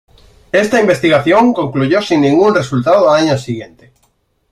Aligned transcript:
Esta 0.51 0.79
investigación 0.81 1.53
concluyó 1.53 2.01
sin 2.01 2.21
ningún 2.21 2.55
resultado 2.55 3.07
al 3.11 3.23
año 3.23 3.37
siguiente. 3.37 3.93